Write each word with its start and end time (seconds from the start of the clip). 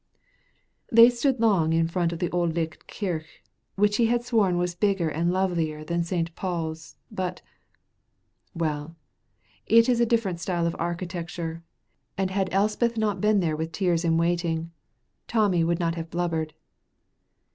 They 0.91 1.11
stood 1.11 1.39
long 1.39 1.73
in 1.73 1.87
front 1.87 2.11
of 2.11 2.17
the 2.17 2.31
Auld 2.31 2.55
Licht 2.55 2.87
kirk, 2.87 3.43
which 3.75 3.97
he 3.97 4.07
had 4.07 4.23
sworn 4.23 4.57
was 4.57 4.73
bigger 4.73 5.09
and 5.09 5.31
lovelier 5.31 5.83
than 5.83 6.03
St. 6.03 6.33
Paul's, 6.33 6.95
but 7.11 7.43
well, 8.55 8.95
it 9.67 9.87
is 9.87 9.99
a 10.01 10.05
different 10.07 10.39
style 10.39 10.65
of 10.65 10.75
architecture, 10.79 11.61
and 12.17 12.31
had 12.31 12.51
Elspeth 12.51 12.97
not 12.97 13.21
been 13.21 13.41
there 13.41 13.55
with 13.55 13.71
tears 13.71 14.03
in 14.03 14.17
waiting, 14.17 14.71
Tommy 15.27 15.63
would 15.63 15.77
have 15.93 16.09
blubbered. 16.09 16.55